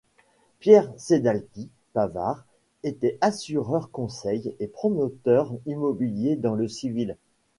Pierre 0.59 0.91
Ceccaldi-Pavard 0.97 2.47
était 2.81 3.19
assureur 3.21 3.91
conseil 3.91 4.55
et 4.59 4.65
promoteur 4.65 5.53
immobilier 5.67 6.35
dans 6.37 6.55
le 6.55 6.67
civil. 6.67 7.17